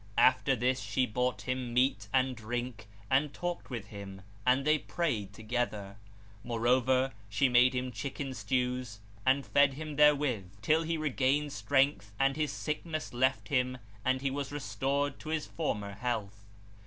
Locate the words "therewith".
9.97-10.53